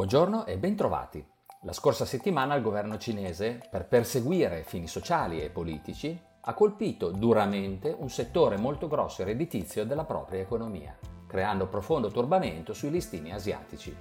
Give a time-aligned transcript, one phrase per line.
[0.00, 1.22] Buongiorno e bentrovati.
[1.64, 7.94] La scorsa settimana il governo cinese, per perseguire fini sociali e politici, ha colpito duramente
[7.98, 10.96] un settore molto grosso e redditizio della propria economia,
[11.26, 13.94] creando profondo turbamento sui listini asiatici.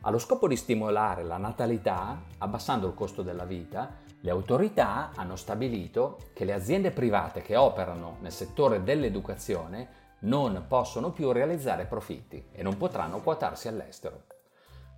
[0.00, 6.20] Allo scopo di stimolare la natalità, abbassando il costo della vita, le autorità hanno stabilito
[6.32, 12.62] che le aziende private che operano nel settore dell'educazione non possono più realizzare profitti e
[12.62, 14.36] non potranno quotarsi all'estero.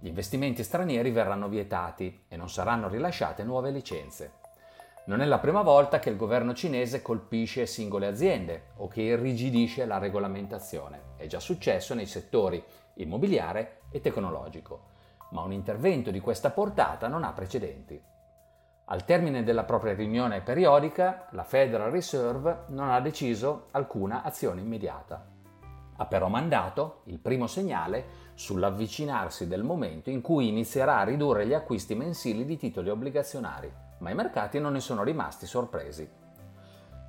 [0.02, 4.32] Gli investimenti stranieri verranno vietati e non saranno rilasciate nuove licenze.
[5.04, 9.84] Non è la prima volta che il governo cinese colpisce singole aziende o che irrigidisce
[9.84, 11.02] la regolamentazione.
[11.16, 12.64] È già successo nei settori
[12.94, 14.84] immobiliare e tecnologico,
[15.32, 18.02] ma un intervento di questa portata non ha precedenti.
[18.86, 25.39] Al termine della propria riunione periodica, la Federal Reserve non ha deciso alcuna azione immediata.
[26.00, 31.52] Ha però mandato il primo segnale sull'avvicinarsi del momento in cui inizierà a ridurre gli
[31.52, 36.08] acquisti mensili di titoli obbligazionari, ma i mercati non ne sono rimasti sorpresi.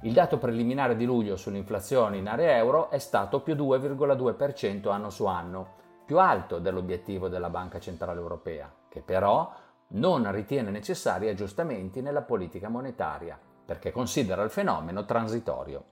[0.02, 5.26] Il dato preliminare di luglio sull'inflazione in area euro è stato più 2,2% anno su
[5.26, 9.53] anno, più alto dell'obiettivo della Banca Centrale Europea, che però
[9.92, 15.86] non ritiene necessari aggiustamenti nella politica monetaria, perché considera il fenomeno transitorio.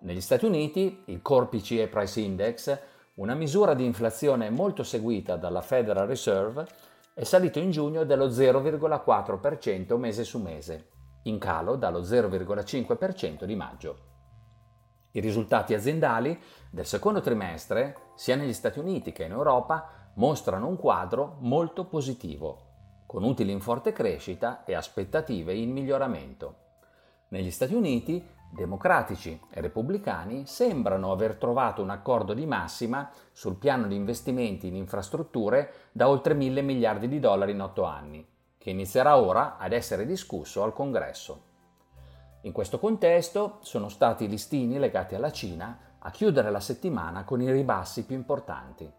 [0.00, 2.78] Negli Stati Uniti il Core PCE Price Index
[3.14, 6.66] una misura di inflazione molto seguita dalla Federal Reserve
[7.14, 10.90] è salito in giugno dello 0,4% mese su mese,
[11.24, 13.98] in calo dallo 0,5% di maggio.
[15.10, 20.76] I risultati aziendali del secondo trimestre, sia negli Stati Uniti che in Europa, mostrano un
[20.76, 26.66] quadro molto positivo, con utili in forte crescita e aspettative in miglioramento.
[27.30, 33.86] Negli Stati Uniti Democratici e repubblicani sembrano aver trovato un accordo di massima sul piano
[33.86, 38.26] di investimenti in infrastrutture da oltre mille miliardi di dollari in otto anni,
[38.56, 41.44] che inizierà ora ad essere discusso al Congresso.
[42.42, 47.42] In questo contesto sono stati i listini legati alla Cina a chiudere la settimana con
[47.42, 48.90] i ribassi più importanti.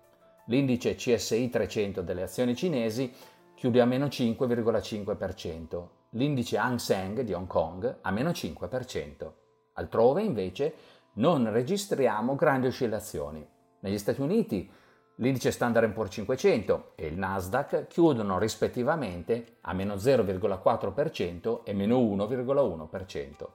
[0.46, 3.14] L'indice CSI 300 delle azioni cinesi
[3.59, 9.31] chiude a meno 5,5%, l'indice Hang Seng di Hong Kong a meno 5%.
[9.74, 10.74] Altrove invece
[11.16, 13.46] non registriamo grandi oscillazioni.
[13.81, 14.72] Negli Stati Uniti
[15.16, 23.46] l'indice Standard Poor's 500 e il Nasdaq chiudono rispettivamente a meno 0,4% e meno 1,1%.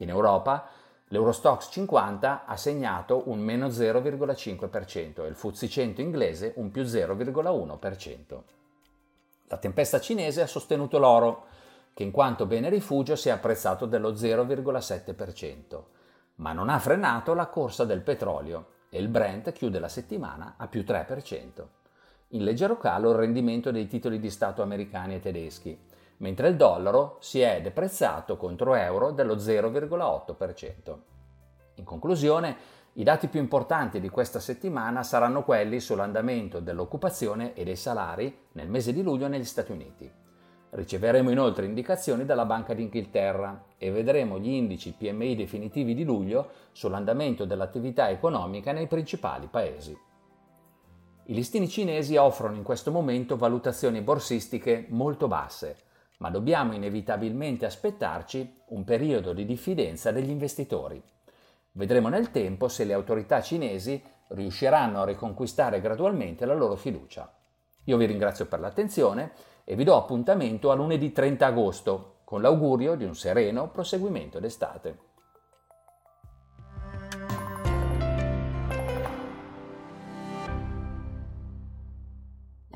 [0.00, 0.68] In Europa
[1.08, 8.42] l'Eurostox 50 ha segnato un meno 0,5% e il FTSE 100 inglese un più 0,1%.
[9.48, 11.46] La tempesta cinese ha sostenuto l'oro,
[11.94, 15.82] che in quanto bene rifugio si è apprezzato dello 0,7%,
[16.36, 20.66] ma non ha frenato la corsa del petrolio e il Brent chiude la settimana a
[20.66, 21.66] più 3%.
[22.30, 25.78] In leggero calo il rendimento dei titoli di Stato americani e tedeschi,
[26.18, 30.96] mentre il dollaro si è deprezzato contro euro dello 0,8%.
[31.76, 32.56] In conclusione,
[32.98, 38.70] i dati più importanti di questa settimana saranno quelli sull'andamento dell'occupazione e dei salari nel
[38.70, 40.10] mese di luglio negli Stati Uniti.
[40.70, 47.44] Riceveremo inoltre indicazioni dalla Banca d'Inghilterra e vedremo gli indici PMI definitivi di luglio sull'andamento
[47.44, 49.94] dell'attività economica nei principali paesi.
[51.26, 55.76] I listini cinesi offrono in questo momento valutazioni borsistiche molto basse,
[56.18, 61.02] ma dobbiamo inevitabilmente aspettarci un periodo di diffidenza degli investitori.
[61.76, 67.30] Vedremo nel tempo se le autorità cinesi riusciranno a riconquistare gradualmente la loro fiducia.
[67.84, 69.32] Io vi ringrazio per l'attenzione
[69.62, 75.15] e vi do appuntamento a lunedì 30 agosto con l'augurio di un sereno proseguimento d'estate.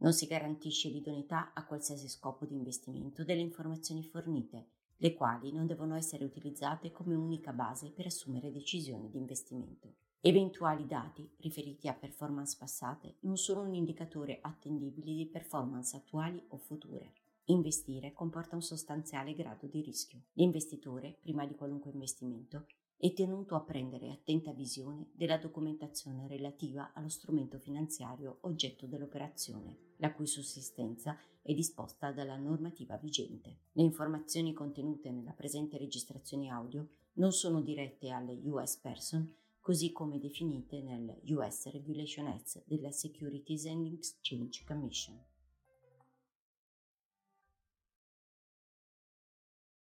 [0.00, 4.68] Non si garantisce l'idoneità a qualsiasi scopo di investimento delle informazioni fornite,
[4.98, 9.94] le quali non devono essere utilizzate come unica base per assumere decisioni di investimento.
[10.20, 16.58] Eventuali dati riferiti a performance passate non sono un indicatore attendibile di performance attuali o
[16.58, 17.12] future.
[17.44, 20.24] Investire comporta un sostanziale grado di rischio.
[20.32, 22.66] L'investitore, prima di qualunque investimento,
[22.96, 30.12] è tenuto a prendere attenta visione della documentazione relativa allo strumento finanziario oggetto dell'operazione, la
[30.12, 33.56] cui sussistenza è disposta dalla normativa vigente.
[33.72, 40.18] Le informazioni contenute nella presente registrazione audio non sono dirette alle US person, così come
[40.18, 45.18] definite nel US Regulation Act della Securities and Exchange Commission.